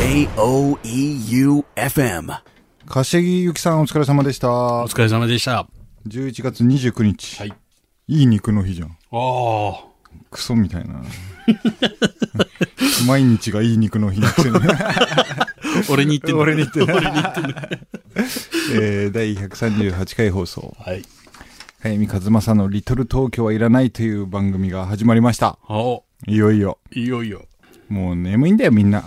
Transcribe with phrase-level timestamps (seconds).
[0.00, 0.32] J-O-E-U-F-M
[2.86, 4.88] 柏木由紀さんお疲れ様でしたお。
[4.88, 5.66] 疲れ様でした。
[6.08, 7.36] 11月29日。
[7.38, 7.52] はい。
[8.08, 8.88] いい肉の日じゃん。
[8.88, 9.84] ああ。
[10.30, 11.02] クソみたいな。
[13.06, 14.56] 毎日がいい肉の日なくせ に。
[15.90, 16.86] 俺に言ってんの俺に言ってる。
[18.72, 20.74] えー、第138回放送。
[20.80, 21.02] はい。
[21.82, 25.58] 早見和正のリトル東京はいらないという番組が始まりました。
[25.68, 26.78] おいよいよ。
[26.94, 27.44] いよいよ。
[27.90, 29.04] もう眠いんだよみんな。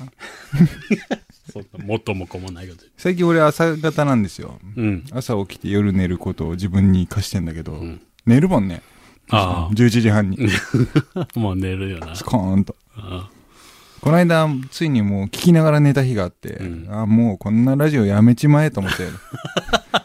[1.51, 2.83] そんな元も子もないこと。
[2.97, 4.59] 最近俺朝方なんですよ。
[4.75, 5.05] うん。
[5.11, 8.81] 朝起きて夜寝ることを自分に課してんだけど、ん寝るもんね。
[9.29, 10.37] あ11時半に。
[11.15, 11.27] あ。
[11.39, 12.13] もう寝るよな。
[12.15, 12.75] スコーンと。
[12.95, 13.29] あ
[14.01, 19.07] この間、ついにもう聞きながら寝た日があって、うんあもうこんなラジオやめちまえと思って、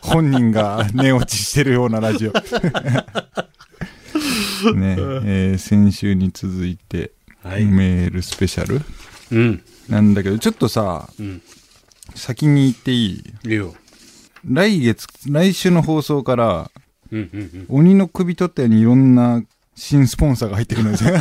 [0.02, 2.32] 本人が寝落ちしてるようなラジオ。
[4.72, 7.17] ね、えー先週に続いて、あ
[7.48, 7.64] はい。
[7.64, 8.82] メールスペシャル？
[9.32, 9.62] うん。
[9.88, 11.42] なんだけど、ちょっとさ、うん。
[12.14, 13.22] 先に言っていい？
[13.44, 13.74] いいよ。
[14.44, 16.70] 来月、来週の放送から、
[17.10, 17.66] うんうんうん。
[17.68, 19.42] 鬼の首取ったようにいろんな
[19.74, 21.14] 新スポンサーが入ってくるんですよ。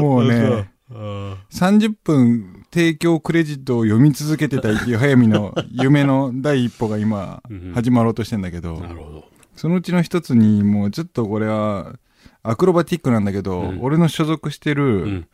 [0.00, 8.60] もうね、あ30分提供クレジットを読み続けてた勢い早見の夢の第一歩が今うん始まろうとしてんだけあ。
[8.60, 9.24] ど、なるほど。
[9.56, 11.94] そのうちの一つにもうちょっとこれは
[12.42, 15.26] アクロバティックなんだけど、うん俺の所属してる、うん。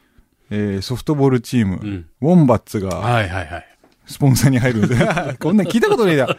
[0.51, 2.07] えーソフトボールチーム、うん。
[2.21, 3.67] ウォンバッツがはいはいはい。
[4.07, 4.97] スポンサーに入るんで、
[5.41, 6.37] こんなん聞いたことねえだ。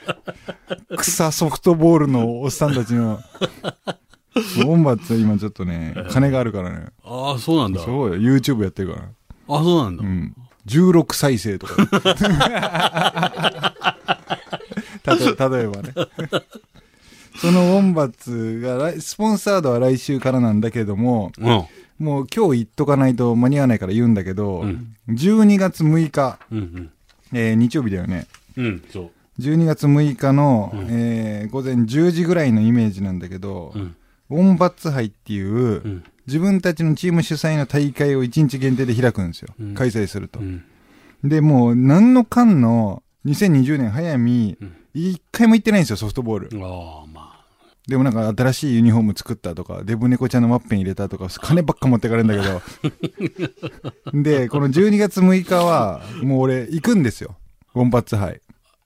[0.98, 3.20] 草ソフトボールのおっさんたちの。
[4.36, 6.88] ウォンバッツは今ちょっとね、金があるからね。
[7.04, 7.82] ああ、そうなんだ。
[7.82, 9.08] そうよ、YouTube やってるから。
[9.50, 10.06] あそうなんだう。
[10.08, 10.36] ん。
[10.68, 11.76] 16再生とか。
[15.50, 15.94] 例えばね。
[17.40, 21.66] そのウォンバッツが来、スポンサードは来週からなんだけども、うん。
[22.00, 26.92] もう今日言っとかないと間に合わないから言うんだけど、うん12月6日、うん
[27.34, 28.28] えー日曜日だよね。
[28.56, 28.66] うん。
[28.66, 28.84] うん。
[28.92, 29.12] そう。
[29.42, 33.96] 12月6日の、うんえー午前10時ぐらいのイメージなんだけど、うん。
[34.30, 36.04] ウォンバッツ杯っていう、うん。
[36.28, 39.54] 自分たちのチーム主催の大会を1日限定で開くんですよ。
[39.60, 40.44] うん開催するとう。
[40.44, 40.64] ん。
[41.24, 46.50] で、もう、何の間の、2020年早見うん、一回も行ってないんですよ、ソフトボール。
[46.64, 47.06] あ。
[47.88, 54.12] でもなんか新しいユニフォーム作ったとか、デブ猫ちゃんのワッペン入れたとか、金ばっか持ってかれるんだけど。
[54.22, 57.38] で、この12月6日は、もう俺行くんですよ。
[57.74, 58.42] ウォンパッツ杯。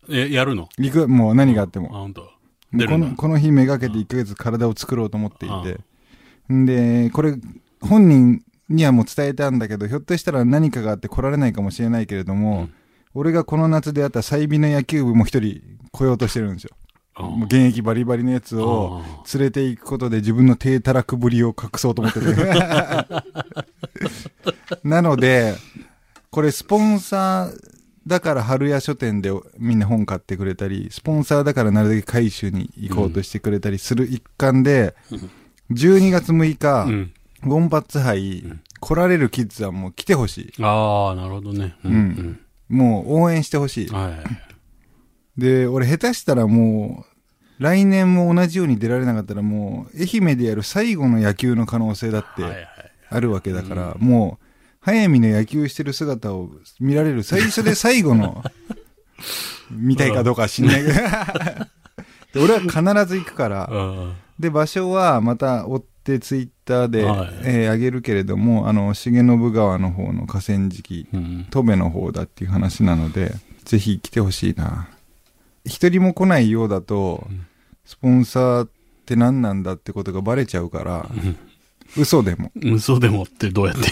[0.10, 0.70] え、やるの？
[0.78, 1.90] 行く、もう何があってあ、も。
[1.90, 2.22] ほんと。
[2.22, 2.28] も
[2.74, 6.54] 出るのうこのこの日めがけて1ヶ月体を作ろうと思っていて。
[6.54, 7.36] んで、これ、
[7.82, 12.74] 本人にはもう伝えたんだけど、ひょっとしたら何かがあって来られないかもしれないけれども、うん
[13.14, 15.62] 俺がこの夏出会った細美の野球部も一人
[15.92, 16.72] 来ようとしてるんですよ。
[17.14, 19.02] あもう現役バリバリのやつを
[19.34, 22.26] 連れて行くことで自分の低たらくぶりを隠そうと思ってて。
[24.84, 25.56] なので、
[26.30, 27.72] これスポンサー
[28.08, 34.96] だから春屋書店でみんな本買ってくれたり、スポンサーだからなるだけ回収に行こうとしてくれたりする一環で、
[35.72, 37.14] 12月6日、うん。
[37.44, 38.44] ウォンバッツ杯、
[38.80, 40.64] 来られるキッズはもう来てほしい。
[40.64, 41.76] ああ、なるほどね。
[41.84, 42.40] うん
[42.72, 44.51] もう応援してほしいはい。
[45.38, 47.06] で、俺下手したらも
[47.60, 52.68] う、来年も同じように出られなかったらもう、愛媛でやる最後の野球の可能性だって。
[53.12, 54.46] あるわけだから、もう、
[54.80, 56.50] 早見の野球してる姿を
[56.80, 58.44] 見られる最初で最後の、
[59.70, 60.94] 見たいかどうかは知んないけど。
[62.34, 62.74] で俺は必
[63.06, 71.18] ず行くから、あで、場所はまた追ってツイッターで、はいえー上げるけれども、あの、重信川の方の河川敷、あ。
[71.18, 71.48] うん。
[71.52, 74.88] 戸部の方だっていう話なので、ぜひ来てほしいな。
[75.66, 77.46] 一人も来ないようだと、ん
[77.86, 78.70] スポンサーっ
[79.06, 81.10] て何なんだってことがバレちゃうから、
[81.98, 83.90] 嘘でも、嘘でもってどうやって？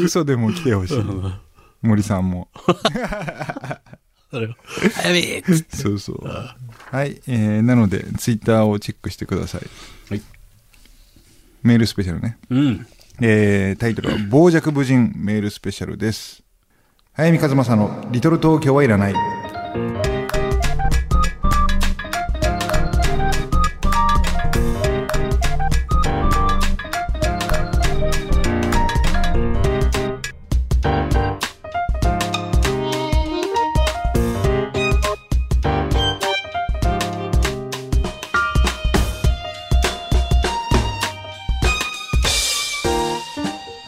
[0.02, 0.98] 嘘でも来てほしい。
[1.82, 2.48] 森さんも。
[4.30, 4.54] それ？
[5.68, 6.26] そうそう。
[6.26, 9.62] はい、えー、なので、ツイッターをチェックしてください。
[10.08, 10.22] はい。
[11.62, 12.38] メールスペシャルね。
[12.48, 12.86] うん。
[13.20, 16.43] えー、タイトルは、傍若無人メールスペシャルです。
[17.16, 19.33] 早見和正のリトル東京はいらない。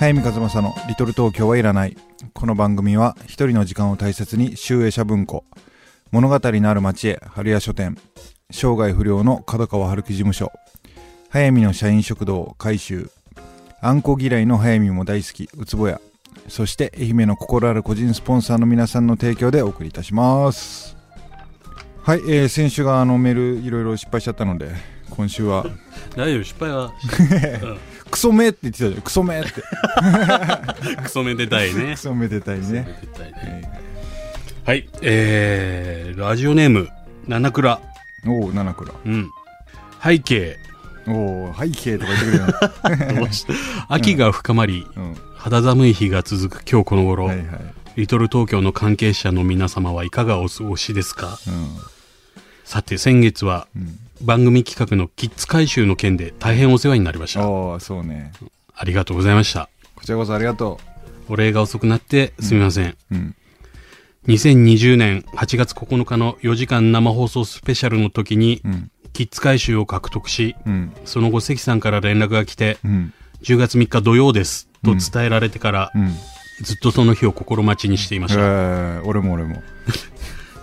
[0.06, 1.97] 早見和正のリトル東京はいらない。
[2.32, 5.44] この番組は一人の時間を大切に集英社文庫、
[6.12, 7.99] 物語のある町へ春屋書店、
[8.53, 10.53] 生涯不良の角川春樹事務所、
[11.29, 13.11] 早見の社員食堂改修、
[13.81, 16.00] あんこ嫌いの早見も大好き、うつぼや。
[16.47, 20.97] そして、愛媛の心ある個人スポンサーの皆さんの提供でお送りいたします。
[22.05, 24.70] はい、えー、先週があのメールいろいろ失敗しちゃったので、
[25.11, 25.67] 今週は、
[26.14, 26.93] 大丈夫、失敗は。
[28.17, 29.51] クソめって言ってたじゃん、クソめって。
[30.89, 31.97] う んクソめでたいね ク。
[32.01, 32.99] ソめでたいめね。
[33.03, 33.71] でたいね。
[34.65, 36.89] はい、えー、ラジオネーム、
[37.29, 37.79] 七倉。
[38.27, 38.93] おお、七倉。
[39.05, 39.31] うん。
[40.03, 40.57] 背景、
[41.07, 43.29] おお、背景とか言ってくれる
[43.89, 45.03] 秋が深まり、な。
[45.03, 45.17] うん。
[45.37, 47.47] 肌寒い日が続く今日この頃、はいはい。
[47.97, 51.39] リトル東京の関係者の皆様はいかがお過ごしですか？
[51.47, 51.69] うん。
[52.65, 53.99] さて、先月はうん。
[54.23, 57.43] 番組企画のキッズ回収の件で大変お世話になりました。
[57.43, 58.33] ああ、そうね。
[58.75, 59.69] ありがとうございました。
[59.95, 60.81] こちらこそありがと
[61.29, 62.91] お礼が遅くなってすみません。
[62.91, 62.97] う。
[63.13, 63.37] うん。
[64.29, 68.91] 2020年8月9日の4時間生放送スペシャルの時に、うん。
[69.13, 70.93] キッズ回収を獲得し、うん。
[71.05, 73.15] その後関さんから連絡が来て、うん。
[73.43, 76.15] 10月3日土曜ですと伝えられてから、うん。
[76.63, 78.41] ずっとその日を心待ちにしていまえした。
[78.41, 79.63] ー、俺も俺も。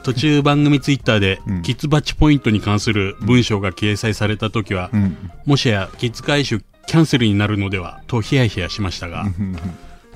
[0.03, 5.17] 途中番組ツイッターで、うんキッズバッチポイントに関する文章が掲載された時は、うん。
[5.45, 9.25] もしやキッズ回収キャンセルになるのではとヒヤヒヤしましたが、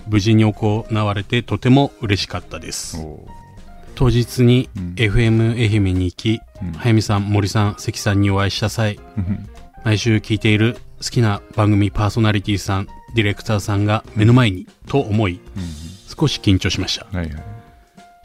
[0.08, 2.98] 無事に行われてとても嬉しかったです。
[3.96, 9.50] 当日にうん FM 愛媛に行き、うん早見さん、森さん、関さんにお会いした際、うん
[9.84, 15.40] 毎週聞いている好きな番組パーソナリティさん、ディレクターさんが目の前にと思い、
[16.20, 17.06] 少し緊張しました。
[17.18, 17.57] はいはい。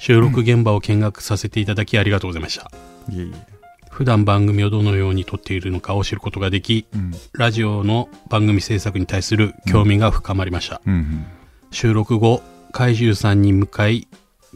[0.02, 2.72] 収録現場を見学させていただきありがとうございました。
[3.08, 3.46] いえいえ。
[3.88, 7.12] 普段番組をどのように撮っているのかを知ることができ、うん。
[7.34, 10.82] ラジオの番組制作に対する興味が深まりました。
[10.84, 11.24] うん。
[11.70, 14.08] 収録後、怪獣さんに向かい、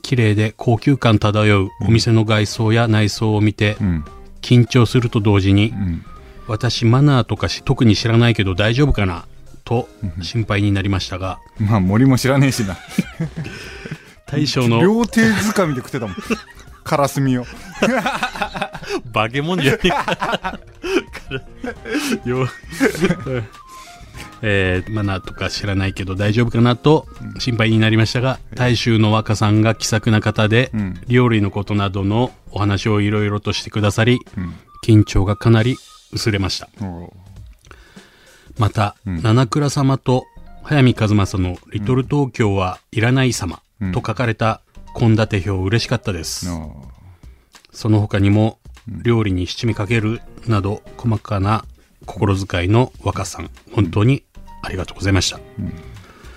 [0.02, 4.04] 綺麗で高級感漂うお店の外装や内装を見てう、ん。
[4.42, 6.04] 緊張すると同時にう、ん。
[6.48, 9.26] 私マナーとかし特に知らないけど大丈夫かな
[9.64, 12.76] とうん心配になりましたが、まあ森も知らねえしな。
[14.26, 16.16] 大将の両手掴みで食ってたもん。
[16.84, 17.44] カラスミを。
[19.12, 20.60] バケモンじゃねえか。
[22.24, 22.48] よ
[24.42, 27.08] えー、マナーとか知らないけど大丈夫かなと
[27.38, 31.00] 心配になりましたが、大衆の若さんが気さくな方で、うん。
[31.08, 34.54] 料理のことなどのお話をいろいろとしてくださり、うん。
[34.84, 35.76] 緊張がかなり
[36.12, 36.68] 薄れました。
[38.58, 40.24] また、うん七倉様と
[40.62, 44.60] 早見和正のリトル東京はいらない様うんと書かれた
[44.98, 46.48] 献立表嬉しかったです。
[46.48, 46.68] あ
[47.72, 48.58] その他にも、
[48.88, 51.64] 料理に七味かけるなど細かな
[52.06, 54.22] 心遣いの若さん、本当に
[54.62, 55.38] ありがとうございました。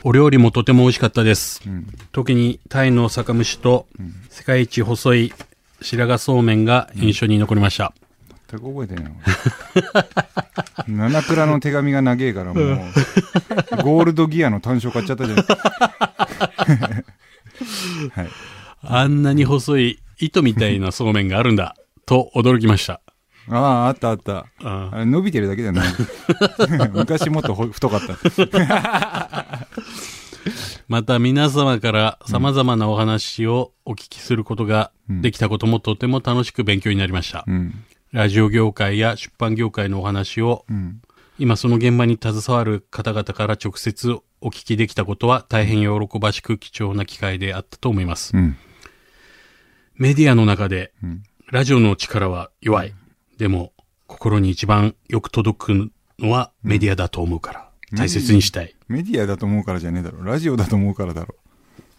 [0.03, 1.61] お料理もとても美味しかったです。
[1.65, 1.87] ーうん。
[2.11, 3.87] 特にタイの酒蒸しと
[4.29, 5.33] 世界一細い
[5.81, 7.93] 白髪そうめんが印象に残りました。
[8.49, 9.13] 全く覚えてない
[10.91, 12.65] 七倉の手紙が長えからもう、
[13.83, 15.45] ゴールドギアの単勝買っちゃったじゃん。
[18.13, 18.29] はい。
[18.81, 21.75] あんなに細い糸みたいなそうめんがあるんだ
[22.05, 23.01] と驚きました。
[23.49, 24.45] ああ、あったあった。
[24.63, 25.87] ああれ伸びてるだけじゃない。
[26.93, 29.67] 昔もっとほ太かった。
[30.87, 37.43] また皆様から様々なお話をお聞きすることができたこともとても楽しく勉強になりました。
[37.47, 37.83] うん。
[38.11, 41.01] ラジオ業界や出版業界のお話をうん。
[41.39, 48.35] 今その現場に携わる方々から直接お聞きできたことは大変喜ばしく貴重な機会であったと思います。
[48.35, 48.57] うん。
[49.95, 51.23] メディアの中でうん。
[51.51, 52.93] ラジオの力は弱い。
[53.37, 53.73] でも
[54.07, 58.75] 心に一番よく届くのはメディアだと思うから大切にしたい。
[58.87, 60.23] メディアだと思うからじゃねえだろ。
[60.23, 61.35] ラジオだと思うからだろ。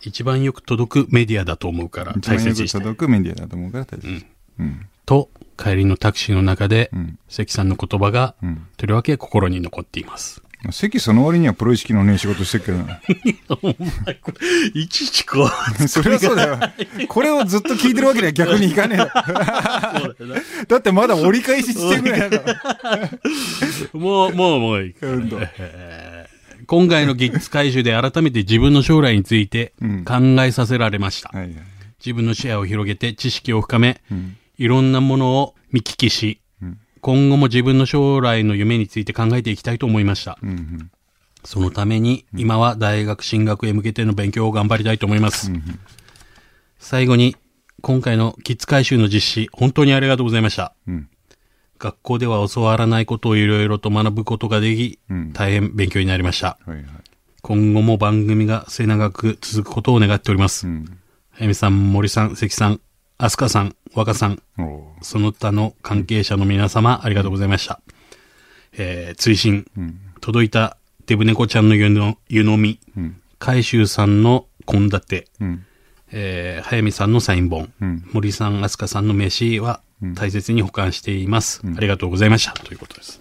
[0.03, 2.81] 一番よく届くメディアだと思うから一番よく大切にしたい。
[2.81, 4.25] 届くメディアだと思うから大切に。
[4.59, 4.87] うん。
[5.05, 7.19] と、帰りのタクシーの中でう、ん。
[7.29, 8.67] 関さんの言葉が、うん。
[8.77, 10.43] とりわけ心に残っています。
[10.73, 13.01] 席その割にはプロ意識のねえ仕事してるけどな。
[13.63, 13.67] お
[14.05, 15.51] 前、これ、いちいちこ
[15.83, 16.59] う、 それはそうだよ。
[17.09, 23.11] これをずっと聞いてるわけには逆にいかねえだってまだ折り返し地点ぐらいだから。
[23.95, 24.95] もう、もう、もういい。
[26.67, 31.31] 今回のギッツ回収で改めて自分の将来についてうん考えさせられました。
[31.31, 31.55] はいはい。
[32.05, 34.37] 自分の視野を広げて知識を深め、うん。
[34.59, 36.50] いろんなものを見聞きし、うん
[37.01, 40.39] 今後も自分の将来の夢について考えていきたいと思いました。
[40.43, 40.51] うん。
[40.51, 40.91] うん。
[41.45, 45.51] そのために、今は大学進学へ向けての勉強を頑張りたいと思います。
[45.51, 45.63] うん。
[46.79, 47.37] 最後に、
[47.83, 50.75] 今回のキッズ回収の実施、本当にありがとうございました。
[50.87, 51.09] うん。
[51.79, 55.33] 学校では教わらないことをいろいろと学ぶことができ、うん。
[55.33, 56.59] 大変勉強になりました。
[56.67, 56.87] はいはい。
[57.43, 60.67] 今後も番組が末永く続くことを願っております。
[60.67, 60.99] うん。
[61.31, 62.81] 早見さん、森さん、関さん、
[63.17, 64.43] 飛鳥さん、若さん、
[65.03, 67.81] その他の関係者の皆様、ありがとうございました。
[68.73, 70.01] えー、追伸、うん。
[70.21, 73.21] 届いたデブ猫ちゃんの湯の湯飲み、うん。
[73.39, 75.67] 海舟さんの献立、うん。
[76.13, 79.81] えー、早見さんのサイン本、うん森さん、飛鳥さんの名刺は
[80.15, 81.63] 大切に保管しています。
[81.77, 82.53] ありがとうございました。
[82.53, 83.21] ということです。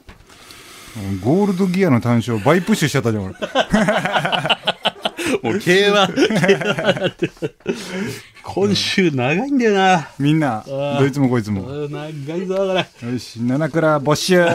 [1.23, 3.35] ゴールドギアの単勝倍プッシュしちゃったじゃん、俺。
[5.43, 6.07] もう、 競馬、
[8.43, 10.09] 今週長いんだよな。
[10.17, 11.61] みんな、どいつもこいつも。
[11.87, 13.11] 長いぞ、これ。
[13.11, 14.45] よし、七倉没収。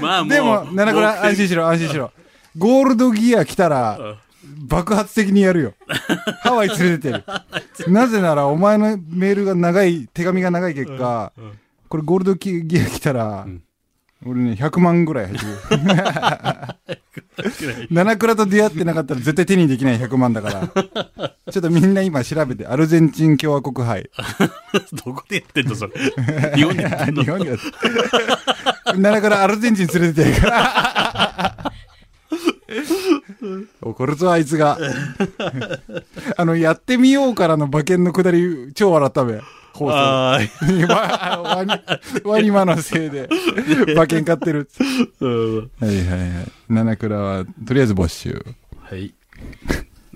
[0.00, 0.28] まあもう。
[0.28, 2.12] でも、七倉安心しろ、安心しろ。
[2.56, 3.98] ゴールドギア来たら、
[4.66, 5.74] 爆発的にやるよ。
[6.42, 7.92] ハワイ連れてってる。
[7.92, 11.32] なぜなら、お前のメールが長い、手紙が長い結果、
[11.88, 13.46] これゴールドギア来たら、
[14.26, 15.44] 俺ね、100万ぐらい入って
[17.76, 17.88] る。
[17.90, 21.32] 七倉と出会ってなかったら絶対手にできない100万だから。
[21.52, 24.10] ちょっとみんな今調べて、アルゼンチン共和国杯。
[25.04, 25.92] どこでやってんの、それ？
[26.56, 27.22] 日本でやってんの？
[27.22, 27.62] 日本でやって。
[28.98, 31.72] 七倉アルゼンチン連れてってるから。
[33.82, 34.78] 怒るぞ、あいつが。
[36.36, 39.40] あの、やってみようからの馬券のくだり、超笑ったべ。
[39.78, 39.94] 放送。
[39.94, 40.40] ワ
[41.42, 41.72] ワニ、
[42.24, 43.28] ワニマのせいで、
[43.92, 44.68] 馬券買ってる。
[45.20, 46.52] うんはいはいはい。
[46.68, 48.44] 七倉は、とりあえず没収。
[48.80, 49.14] はい。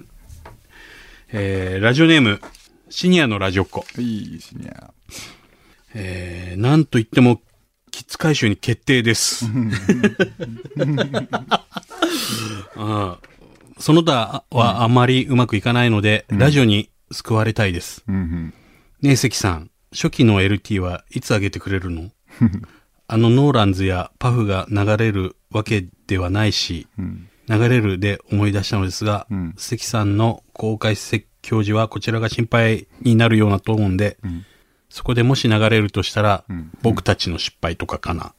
[1.33, 2.41] えー、ラジオネーム、
[2.91, 3.87] シニアのラジオっ子。
[3.99, 4.93] いいしにゃ。
[5.95, 7.41] えー、なんと言っても、
[7.93, 9.47] キッズ回収に決定です。
[12.75, 13.19] ああ
[13.79, 18.03] その他はあまりうまくいかないので、ラジオに救われたいです。
[18.09, 18.55] うんうん。
[19.03, 22.11] ねえ、関さん、初期の LT はいつ上げてくれるの？
[23.09, 27.29] あのノーランズやパフが流れるわけではないし、うん。
[27.49, 34.45] 流れるで思い出したのですが、うん関さんの公開説教時はこちらが心配になるようなと思うんで、ん
[34.89, 38.33] そこでもし流れるとしたら、ん僕たちの失敗とかかな。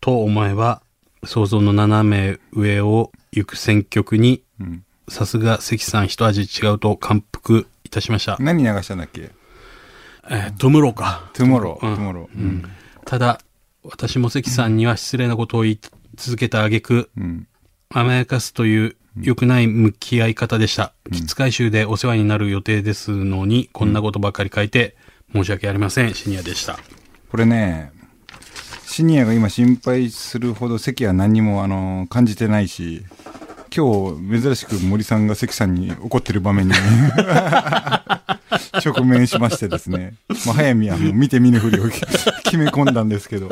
[0.00, 0.80] と思えば、
[1.24, 4.84] 想像の斜め上を行く選曲に、うん。
[5.08, 8.36] さすが関さん一味違うと感服いたしました。
[8.38, 9.30] 何流したんだっけ？
[10.30, 11.30] えー Tomorrow か。
[11.32, 11.86] Tomorrow。
[11.86, 12.38] うんゥモロー。
[12.38, 12.62] うん。
[13.04, 13.40] ただ、
[13.82, 15.80] 私も関さんには失礼なことを言い
[16.16, 17.46] 続けた挙句、うん。
[17.90, 20.92] 甘やかすという良くない向き合い方でした。
[21.10, 24.96] キッズ回収でお世話になる予定ですのに、こんなことばかり書いて、
[25.32, 26.14] 申し訳ありません。
[26.14, 26.78] シニアでした。
[27.30, 27.92] これね、
[28.86, 33.04] シニアが今心配するほど関は何にも、あの、感じてないし、
[33.74, 36.74] 今日珍しく森さんが関さんに怒ってる場面に
[38.84, 40.14] 直面しましてですね。
[40.46, 43.50] まあ、早見はもう見て見ぬふりを決め込んだんですけど、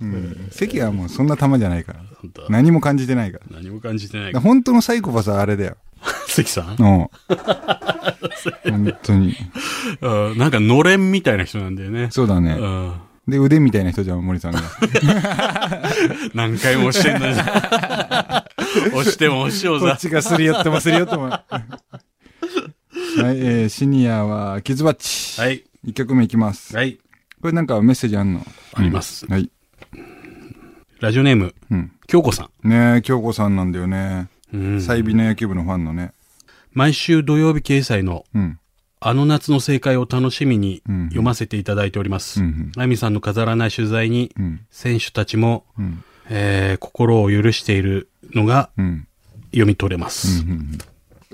[0.00, 2.00] うん、関はもうそんな玉じゃないから。
[2.48, 3.44] 何も感じてないから。
[3.50, 4.42] 何も感じてないだから。
[4.42, 5.76] 本当のサイコパスはあれだよ。
[6.28, 6.66] 関さん？
[6.70, 6.76] うん。
[6.78, 7.10] 本
[9.02, 9.34] 当に。
[10.00, 12.08] うんなんかのれんみたいな人なんだよね。
[12.10, 12.56] そうだね。
[12.58, 12.92] うん
[13.28, 14.60] で、腕みたいな人じゃん、森さんが。
[16.34, 17.34] 何回も押してんのに。
[18.94, 19.88] 押しても押しようざ。
[19.90, 21.28] こっちがすり寄ってもすり寄っても。
[21.28, 21.42] は
[23.18, 25.40] い、えー、シニアは、キズバッチ。
[25.40, 25.62] はい。
[25.84, 26.76] 一曲目いきます。
[26.76, 26.98] はい。
[27.40, 28.44] これなんかメッセージあんの？
[28.74, 29.26] あります。
[29.26, 29.50] はい。
[31.00, 31.92] ラジオネーム、うん。
[32.06, 33.98] 京子さねえ、京子さんなんだよね。
[34.08, 34.28] ん。
[34.54, 36.12] うん細美の野球部のファンのね。
[36.72, 38.58] 毎週土曜日掲載のうん。
[39.04, 42.40] あの夏の正解を楽しみにうん読ませていただいております。
[42.76, 44.60] あゆみさんの飾らない取材に、うん。
[44.70, 46.04] 選手たちも、うん。
[46.30, 49.06] えー心を許しているのがうん。
[49.50, 50.42] 読み取れまうす。
[50.44, 50.78] ん。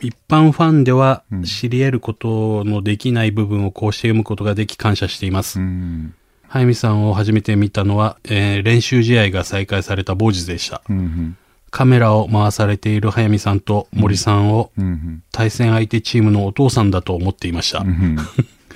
[0.00, 5.60] 一般ファンではうん知り得ることのできない部分をこうして読むことができ感謝しています。
[5.60, 6.14] うん。
[6.46, 10.82] はゆみさんを初めて見たのは、えー練習試合が再開された某日でした。
[10.88, 11.36] うん。
[11.70, 15.22] カメラを回されている早見さんと森さんをうん。
[15.32, 17.80] 対戦相手チームのお父さんだと思っていました。
[17.80, 18.16] うん。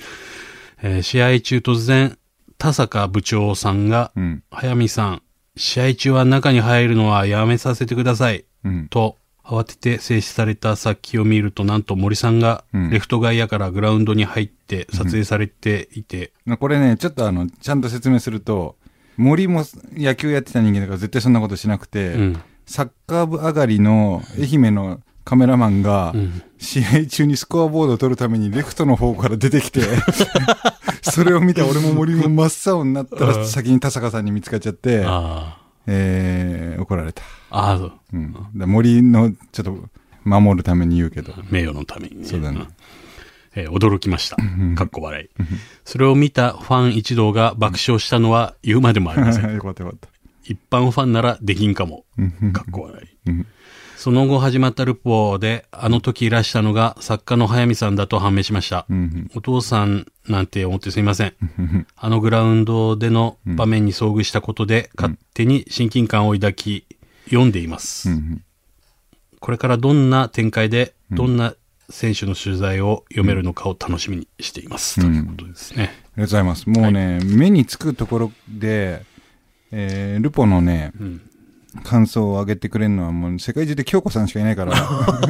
[0.83, 2.17] えー試合中突然、
[2.57, 4.43] 田坂部長さんが、うん。
[4.51, 5.21] 早見さん、
[5.55, 8.45] 試合中は中に入るのはやめさせてください。
[8.63, 8.87] うん。
[8.89, 18.77] と、慌てて静止された先を見ると、なんと森さんがうんレフト外野からグラウンドに入って撮影されていて、これね、ちょっとあの、ちゃんと説明すると、
[19.17, 19.63] 森も
[19.95, 22.41] 野球やってた人間だから絶対そんなことしなくて、うん。
[22.65, 26.41] サッカー部上がりの愛媛のカメラマンがう、ん。
[26.57, 29.81] 試合中にスコアボードを取るためにレフトの方から出てきて、
[31.03, 37.21] それを見て俺も森も真っ青になったら先に田坂さんに見つかっちゃって、あえー、怒られた。
[37.49, 37.71] あ。
[37.71, 38.35] ああ、そううん。
[38.55, 39.77] だ森のちょっと
[40.23, 41.33] 守るために言うけど。
[41.49, 42.25] 名誉のためにね。
[42.25, 42.67] そうだねん
[43.55, 44.37] えー驚きました。
[44.75, 45.29] かっこ笑い。
[45.85, 49.51] それを見たファン一同が爆笑したのは言うまでもありません。
[49.53, 50.09] よかったよかった。
[50.43, 52.05] 一般ファンならできんかも。
[52.17, 53.29] うんかっこ笑い。
[53.29, 53.47] うん
[54.03, 58.85] その後始まったルポで、あの時いらしたのが作家の早見さんだと判明しました。
[58.89, 61.33] うんお父さんなんて思ってすいません。
[61.95, 66.85] あのグラウンドでの場面に遭遇したことで、勝手に親近感を抱き、
[67.27, 68.09] 読んでいます。
[69.39, 71.55] これからどんな展開で、どんな
[71.89, 74.99] 選手の取材を読めるのかを楽しみにしています。
[74.99, 75.83] うんということですね。
[75.83, 76.69] ありがとうございます。
[76.69, 79.05] もうね、目につくところで、
[79.75, 81.21] えールポのね、うん。
[81.83, 84.75] 感想を上げてくれるのはもう世界中で京子さんしかいないから、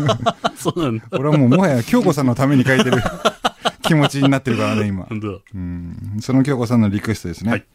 [0.57, 1.05] そうなんだ。
[1.13, 3.01] 俺はもうもはや京子さんのために書いてる
[3.81, 5.05] 気持ちになってるからね、今。
[5.05, 7.51] 本当だうん、その京子さんのリクエストですね。
[7.51, 7.65] はい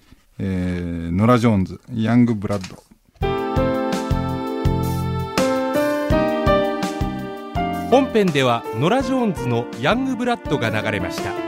[0.40, 2.82] えーノラ・ジョーンズ、ヤング・ブラッド。
[7.90, 11.47] 本編ではノラ・ジョーンズの「ヤング・ブラッド」が流れました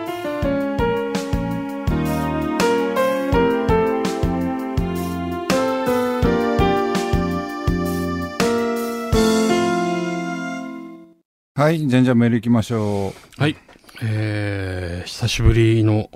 [11.61, 13.55] はい、じゃんじゃんメール行きましょはい。
[14.03, 16.09] えー、久しぶりの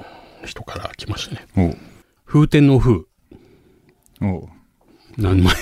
[0.47, 1.77] 人から来ましたね。
[2.25, 3.03] 風天の風。
[4.23, 4.49] おう
[5.19, 5.53] 何枚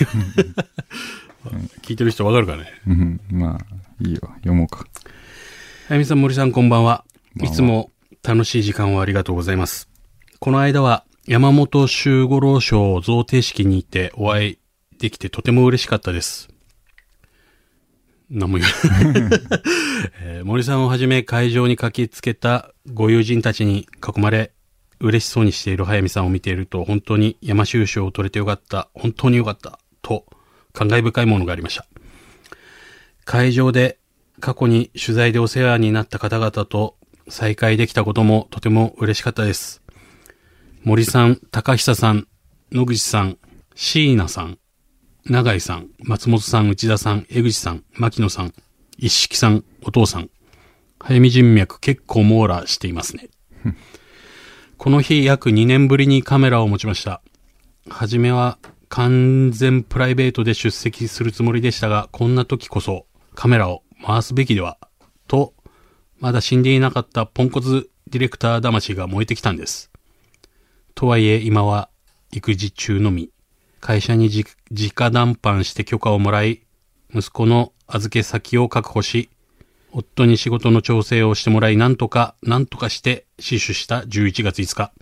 [1.82, 2.66] 聞いてる人わかるかね？
[2.86, 4.20] うん、まあ、いいよ。
[4.34, 4.86] 読もうか。
[5.88, 7.04] あやみさん、森さん、こんばんは。
[7.36, 7.90] こんばんはいつも
[8.22, 9.88] 楽しい時間をありがとうございます。
[10.38, 14.58] この間は山本周五郎賞贈呈式に行ってお会い
[15.00, 16.50] できてとても嬉しかったです。
[18.32, 18.72] 何も言わ
[19.12, 24.52] ない、 森さんをはじめ会場に駆けつけたご友人たちに囲まれ、
[25.00, 30.24] 嬉しそうにしている早見さんを見ていると、本当に山州賞を取れてよかった、本当によかった、と
[30.72, 31.86] 感慨深いものがありました。
[33.24, 33.98] 会場で
[34.40, 36.96] 過去に取材でお世話になった方々と
[37.28, 39.82] 再会できたこともとても嬉しかったです。
[40.84, 42.26] 森さん、高久さん、
[42.72, 43.38] 野口さん、
[43.74, 44.58] 椎名さん、
[45.26, 48.52] 永井さん、松本さん、内田さん、江口さん、牧野さん、
[48.98, 50.30] 一色さん、お父さん、
[50.98, 53.28] 早見人脈結構網羅していますね。
[54.78, 57.22] この日約2年ぶりにカメラを持ちました。
[57.88, 64.76] はじめは完全プライベートで出席するつもりでしたが、こんな時こそカメラを回すべきでは、
[65.28, 65.54] と、
[66.18, 69.92] まだ死んでいなかったポンコツディレクター魂が燃えてきたんです。
[70.96, 71.88] とはいえ今は
[72.32, 73.30] 育児中のみ、
[73.82, 74.46] 会社にじ
[74.92, 76.62] 直談判して許可をもらい、
[77.12, 79.28] 息子の預け先を確保し、
[79.90, 84.92] 夫に仕事の調整をしてもらい、なんとか、なんとかして死守した11月5日。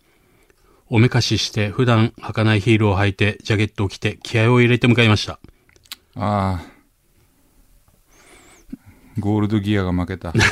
[0.89, 5.39] おめかしして普段履かないヒールを履いてジャケットを着て気合を入れて向かいました。
[6.17, 6.67] ああ。
[9.19, 10.33] ゴールドギアが負けた。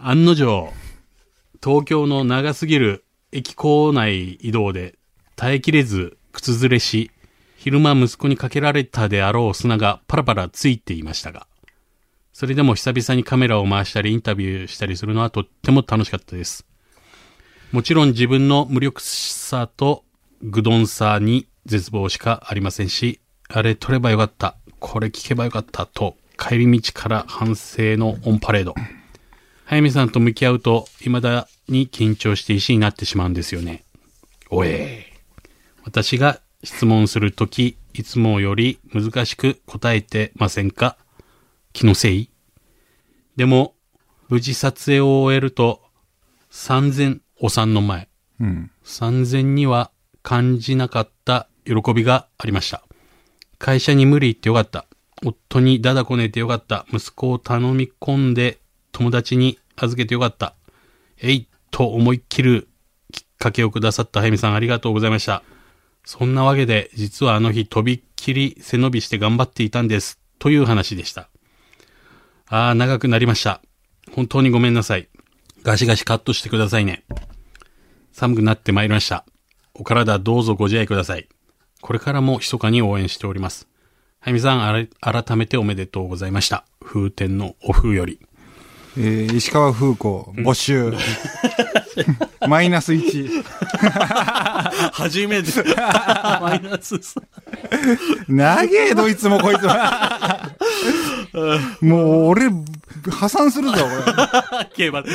[0.00, 0.72] 案の定、
[1.62, 4.98] 東京の長すぎる駅構内移動で
[5.36, 7.10] 耐えきれず靴ずれし、
[7.56, 11.46] 昼間息子にかけられたであろう砂がパラパラついていましたが、
[12.32, 16.64] それでも久々にカメラを回したりインタビューしたりするのはとっても楽しかったです。
[17.72, 20.04] もちろん自分の無力さと
[20.40, 28.74] 愚鈍さに絶望しかありませんし、あれ撮ればよかった、これ聞けばよかったと帰り道から反省のオンパレード。
[29.64, 33.84] 早見さんと向き合うと、未だに緊張して石になってしまうんですよね。
[34.50, 35.06] おえ
[35.84, 40.96] 私が質問するとき、いつもより難しく答えてませんか？
[41.72, 42.30] 気のせい？
[43.36, 43.74] でも、
[44.28, 45.82] 無事撮影を終えると、
[46.50, 48.08] 3000、お産の前、
[48.40, 48.70] うん。
[48.84, 49.90] 3000には
[50.22, 52.82] 感じなかった喜びがありました。
[53.58, 54.86] 会社に無理言ってよかった。
[55.24, 56.86] 夫にだだこねてよかった。
[56.92, 58.58] 息子を頼み込んで
[58.92, 60.54] 友達に預けてよかった。
[61.20, 62.68] えいと思いっきる
[63.12, 65.42] きっかけをくださった早見さんありがとうございました。
[66.04, 70.18] そんなわけで、実はあの日とびっきり背伸びして頑張っていたんです。
[70.38, 71.28] という話でした。
[72.46, 73.60] ああ、長くなりました。
[74.12, 75.08] 本当にごめんなさい。
[75.62, 77.04] ガシガシカットしてくださいね。
[78.12, 79.24] 寒くなってまいりました。
[79.74, 81.28] お体どうぞご自愛ください。
[81.80, 83.68] これからも密かに応援しております。
[84.20, 86.64] はやみさん、改めておめでとうございました。
[86.80, 88.18] 風天のお風より。
[89.00, 90.92] えー石川風子、募集。
[92.48, 93.44] マイナス1。
[94.92, 95.50] 初めて。
[96.42, 97.20] マイナスさ。
[98.28, 99.70] 長えどいつもこいつも。
[101.80, 102.48] もう俺、
[103.08, 103.76] 破産するぞ、
[104.74, 105.10] 競馬で。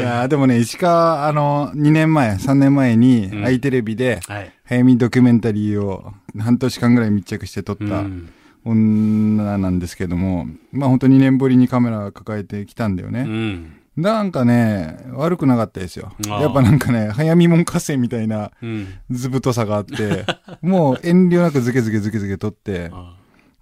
[0.00, 4.52] やーでもね、石川、あの、2年前、3年前に、アイテレビで、はい。
[4.66, 8.28] 早見ドキュメンタリーを半年間ぐらい密着して撮ったうん。
[8.68, 13.22] 女なんですけども、まあ本当2年ぶりにカメラ抱えてきたんだようね。
[13.22, 13.72] ん。
[13.96, 16.12] なんかね、悪くなかったですよ。
[16.26, 18.86] やっぱなんかね、早見門合戦みたいなうん。
[19.10, 20.24] 図太さがあって、
[20.62, 23.16] もう遠慮なくズケズケズケズケ取って、 あ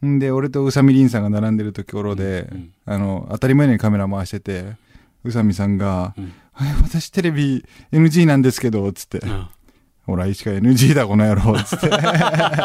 [0.04, 4.76] んで、俺と宇佐美凛さんが並んでるところで、うんあの、当たり前のようにカメラ回してて、
[5.24, 9.50] 宇佐美さんが、うんあ私テレビ NG なんですけど、つって、あ
[10.06, 11.90] ほら、石川 NG だ、この野郎、つって。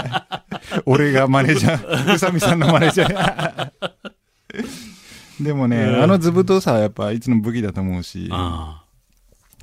[0.86, 3.71] 俺がマネージャー、宇佐美さんのマネージャー。
[5.43, 8.84] でもね、うんあの図太さはやっぱいつの武器だと思うし、あ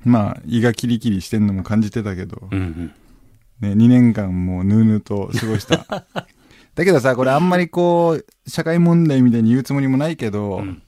[0.05, 2.57] まあ、胃がキリキリしてんのも感じてたけど、ー。
[2.57, 2.93] うんうん。
[3.61, 5.87] ね、2年間もうぬーぬーと過ごした。
[6.75, 10.83] だけどさ、これあんまりこう、社会問題みたいに言うつもりもないけど、うん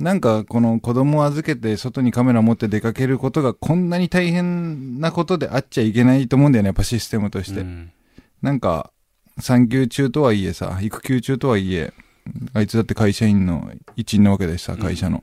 [0.00, 7.60] なんかこの子供を預けて外にカメラ持って出かけることがこんなに大変なことであっちゃいけないと思うんだよね、やっぱシステムとして。
[7.60, 7.92] うん
[8.42, 8.90] なんか、
[9.38, 11.92] 産休中とはいえさ、育休中とはいえ、
[12.54, 15.22] あいつだって会社員の一員なわけだしさ、会社の。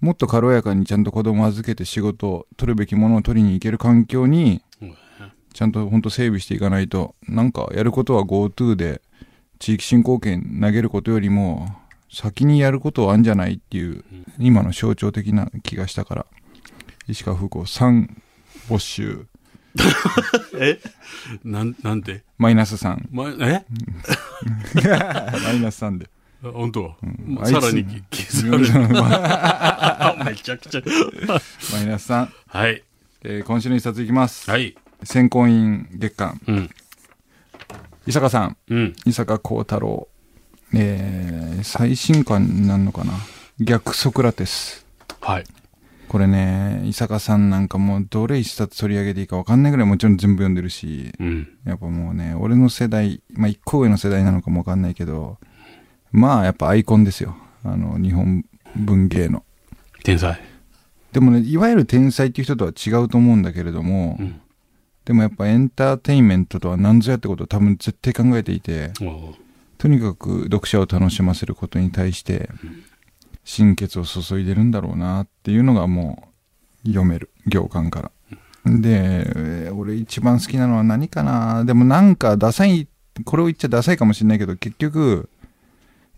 [0.00, 4.62] もっと軽やかにちゃんと子供を預けて仕事を取るべきものを取りに行ける環境に、
[5.54, 9.00] ちゃんと本当整備していかないと、なんかやることは GoTo で、
[9.58, 11.66] 地域振興券投げることよりも、
[12.10, 14.04] 先にやることはあるんじゃないっていう、
[14.38, 16.26] 今の象徴的な気がしたから、
[17.06, 18.08] 石川風子3
[18.68, 19.26] 没収、
[20.58, 20.80] え？
[21.44, 23.06] なん、なんてマイナス3。
[23.10, 23.64] ま、え？
[25.44, 26.10] マイナス3で。
[26.44, 28.58] あ本当、んさらにあいつ消さ
[30.18, 30.24] れる。
[30.30, 30.82] めちゃくちゃ。
[31.72, 32.28] マイナス3。
[32.48, 32.82] はい。
[33.24, 34.50] えー今週の一冊いきます。
[34.50, 34.74] はい。
[35.04, 36.40] 選考員月間。
[36.46, 36.70] うん。
[38.06, 38.56] 伊坂さん。
[38.68, 38.96] うん。
[39.04, 40.08] 伊坂幸太郎。
[40.74, 43.12] えー最新刊になるのかな？
[43.58, 44.86] 逆ソクラテス。
[45.20, 45.44] はい。
[46.08, 51.48] これね、伊坂さんなんかもうどれ一冊取り上げていいか分かんないぐらいもちろん全部読んでるし、うん。
[51.64, 55.38] やっぱもうね、俺の世代、まあ一個上の世代なのかも分かんないけど、
[56.12, 57.36] まあやっぱアイコンですよ。
[57.64, 58.44] あの、日本
[58.76, 59.42] 文芸の。
[60.04, 60.40] 天才。
[61.12, 64.40] でもね、いわゆる天才っていう人とは違うと思うんだけれども、うん。
[65.04, 69.34] でもやっぱエンターテインメントとは何ぞやってことを多分絶対考えていて、おう
[69.78, 72.50] とにかく読者を楽しませることに対して、
[73.44, 76.28] 心血を注いでるんだろうなっていうのがも
[76.84, 78.10] う読める、行間から。
[78.66, 81.64] で、えー俺一番好きなのは何かな？
[81.64, 82.88] でもなんかダサい、
[83.24, 85.30] これを言っちゃダサいかもしれないけど、結局、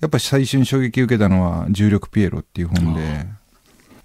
[0.01, 3.27] やっぱ最初に衝撃を受けたのは重力ピエロっていう本で、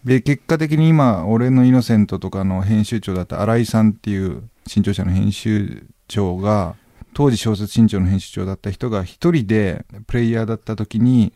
[0.03, 6.75] で、結果的に今、俺のイノセントとかの編集長だった新井さんっていう新潮社の編集長が、
[7.15, 11.31] 当時小説新潮の編集長だった人が一人でプレイヤーだった時に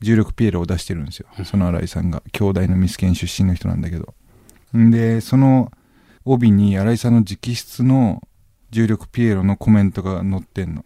[0.00, 1.28] 重力ピエロを出してるんですよ。
[1.44, 2.24] その新井さんが。
[2.32, 4.14] 兄弟のミスケン出身の人なんだけど。
[4.76, 5.70] んで、その
[6.24, 8.20] 帯に新井さんの直筆の
[8.72, 10.84] 重力ピエロのコメントが載ってんの。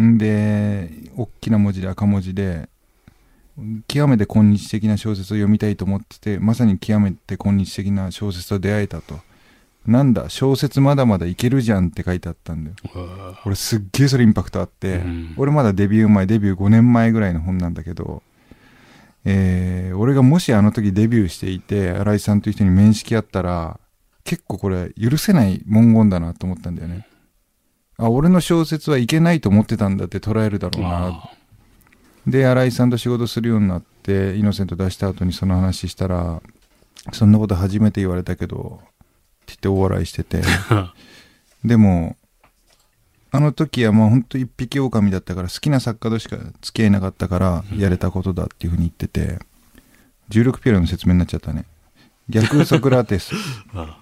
[0.00, 2.70] んで、大きな文字で赤文字で、
[3.86, 9.20] 極めて今日的な小説を読みたいと思ってて、まさに極めて今日的な小説と出会えたと。
[9.86, 12.76] なんだ、小説まだまだいけるじゃんって書いてあったんだよ。
[13.44, 18.22] 俺すっげえそれインパクトあって、うん俺まだデビュー前、デビュー5年前ぐらいの本なんだけど、
[19.24, 23.80] えー、俺がもしあの時デビューしていて、新井さんという人に面識あったら、
[24.24, 27.06] 結構これ許せない文言だなと思ったんだよね。
[27.96, 31.08] あ、俺の小説はいけないと思ってたんだって捉えるだろうな。
[31.08, 31.30] あ
[32.26, 36.40] で、新井さんと仕事するようになって、イノセント出した後にその話したら、
[37.12, 38.80] そんなこと初めて言われたけど、
[39.54, 40.42] って言って大笑いしてて。
[41.64, 42.16] でも、
[43.30, 49.38] あの時はもうほんと一匹狼だったから好きな作家としか付き合いなかったからやれたことだっていうふうに言ってて、
[50.28, 51.64] 16ピエロの説明になっちゃったね。
[52.28, 53.34] 逆ソクラテス。
[53.74, 53.98] あ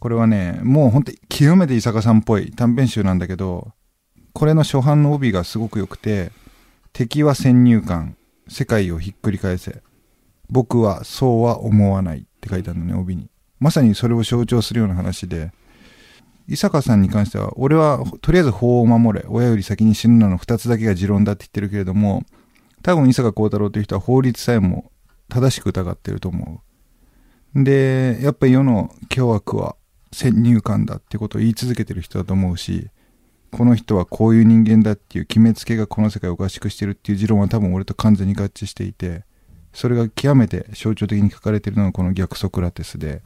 [0.00, 3.72] これはね、もうほんと極めて伊坂さんっぽい短編集なんだけど、
[4.32, 6.32] これの初版の帯がすごく良くて、
[6.92, 8.16] 敵は先入観、
[8.48, 9.82] 世界をひっくり返せ。
[10.50, 13.30] 僕はそうは思わないって書いてあるのね、帯に。
[13.62, 15.52] まさにそれを象徴するような話で、
[16.48, 22.24] 伊坂さんに関しては、俺はとりあえず法を守れ、親より先に死ぬなの二つだけが持論だって言ってるけれども、
[22.82, 24.90] 多分伊坂幸太郎という人は法律さえも
[25.28, 26.60] 正しく疑ってると思
[27.54, 27.64] う。
[27.64, 29.76] で、やっぱり世の凶悪は
[30.10, 32.88] 先入観だってことを言い続けてる人だと思うし、
[33.52, 39.22] この人はこういう人間だっていう決めつけがこの世界をおかしくしてるっていう持論は多分俺と完全に合致していて、
[39.72, 43.22] それが極めて象徴的に書かれてるのがこの逆ソクラテスで、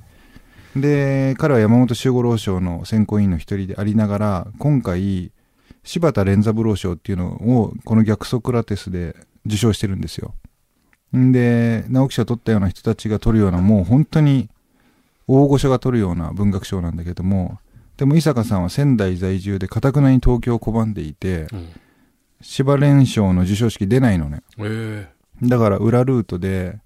[0.81, 5.33] で、彼は山本周五郎賞の選考委員の一人でありながら、今回、
[5.85, 9.15] 柴田連三郎賞っていうのをこの逆ソクラテスで
[9.47, 10.35] 受賞してるんですよ。
[11.17, 14.49] んで、直木賞を取ったような人たちが取るような、もう本当に
[15.27, 17.59] 大御所が取るような文学賞なんだけども、
[17.97, 21.69] でも伊坂さんは仙台在住で堅くなに東京を拒んでいて、うん
[22.41, 24.43] 柴連賞の授賞式出ないのね。
[24.59, 25.09] え
[25.43, 26.79] だから裏ルートで、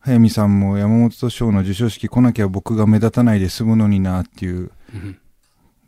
[0.00, 4.70] 早見さんも山本賞の授賞式来なきゃ僕が目立たないで済むのになっていう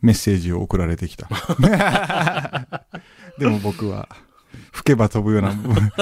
[0.01, 1.27] メッセージを送られてきた。
[3.39, 4.09] でも僕は、
[4.71, 5.55] 吹けば飛ぶような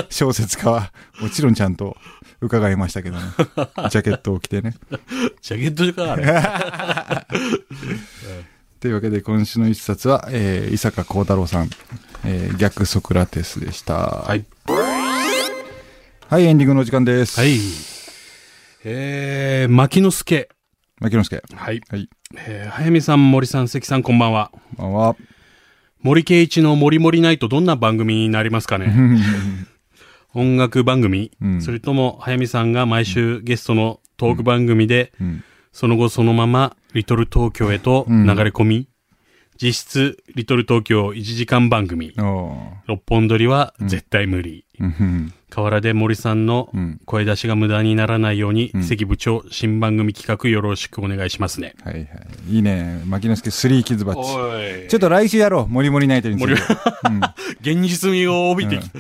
[0.10, 0.92] 小説家は、
[1.22, 1.98] もちろんちゃんと
[2.42, 3.24] 伺いましたけどね。
[3.90, 4.76] ジャケットを着てね。
[5.42, 6.26] ジャケットか、あれ。
[8.80, 11.70] というわけで今週の一冊は、えー、伊坂幸太郎さん、
[12.24, 13.94] えー、逆ソクラテスでした。
[13.96, 14.46] ははい。
[16.30, 17.40] はい、エンディングのお時間です。
[17.40, 17.99] はい。
[18.84, 20.48] えー、牧之助。
[21.02, 21.44] 牧之助。
[21.54, 21.82] はい。
[21.90, 22.10] はい。
[22.38, 24.52] えー、早見さん、森さん、関さん、こんばんは。
[24.78, 25.16] こんばんは。
[26.02, 28.96] 森圭一の森森ナイト、どんな番組になりますかね
[30.34, 35.44] 音楽番組、うんそれとも、早見さんが毎週ゲストのトーク番組で、うん。
[35.74, 38.88] その後そのまま、リトル東京へと流れ込み、
[39.62, 42.14] 実質、リトル東京1時間番組、
[42.88, 44.66] 六本撮りは絶対無理。
[45.58, 45.66] うんうん。
[45.66, 51.76] 河原で森さんのうん声出しが無駄にならないように、ん関部長、新番組企画よろしくお願いしますね。
[51.84, 52.08] はいはい。
[52.50, 53.02] いいね。
[53.06, 54.90] 牧之助3キズバッチ。
[54.90, 55.68] ちょっと来週やろう。
[55.68, 56.54] モリモリナイトについて。
[56.54, 57.22] うん。
[57.62, 58.92] 現実味を帯びてき、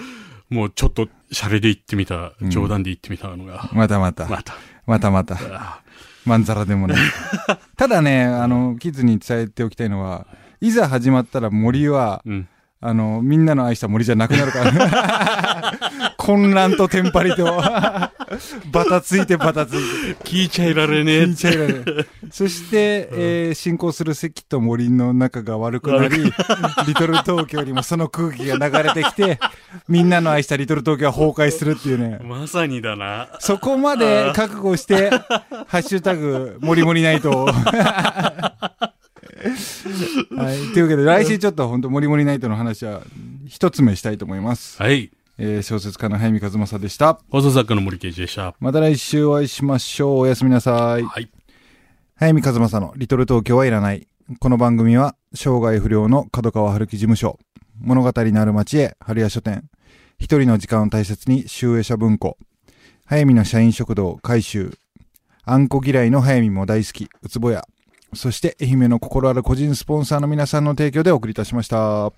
[0.49, 4.27] もうちょっと、シャレで言ってみた、冗談で言ってみたのが、またまた。
[4.27, 4.55] また。
[4.85, 5.35] またまた。
[5.35, 5.81] あ
[6.25, 6.97] まんざらでもない。
[7.77, 10.27] ただね、あの、キッズに伝えておきたいのは、
[10.61, 12.47] いざ始まったら森は、うん。
[12.81, 15.73] あの、みんなの愛した森じゃなくなるから。
[16.17, 17.45] 混乱とテンパリと、
[18.71, 20.23] バタついてバタついて。
[20.23, 21.83] 聞いちゃいられねえ聞いちゃいられない
[22.31, 26.23] そして、えー進行する関と森の仲が悪くなり、
[26.87, 29.39] リトル東京にもその空気が流れてきて、
[29.89, 32.19] みんなの愛したリトル東京は崩壊するっていうね。
[32.23, 33.27] まさにだな。
[33.39, 35.09] そこまで覚悟して、
[35.67, 37.49] ハッシュタグ、モリモリナイトを。
[40.35, 40.57] はい。
[40.73, 43.01] というわけで、来週ちょっと本当モリモリナイトの話は、
[43.47, 44.81] 一つ目したいと思います。
[44.81, 45.11] はい。
[45.37, 47.19] えー小説家の早見和正でした。
[47.29, 48.53] 放送作家の森圭一でした。
[48.59, 50.19] また来週お会いしましょう。
[50.19, 51.03] おやすみなさい。
[51.03, 51.29] はい。
[52.15, 54.07] 早見和正のリトル東京はいらない。
[54.39, 57.39] この番組は、生涯不良の角川春樹事務所、
[57.79, 59.63] 物語のある町へ、春屋書店、
[60.19, 62.37] 一人の時間を大切に、集英社文庫、
[63.05, 64.77] 早見の社員食堂、改修、
[65.45, 67.65] あんこ嫌いの早見も大好き、うつぼや、
[68.13, 72.11] そして愛媛の心ある個人スポンサーの皆さんの提供でお送りいたしました。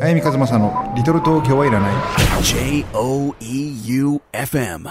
[0.00, 1.94] 早見和正のリトル東京はいらない。
[2.42, 4.88] J O E U F M.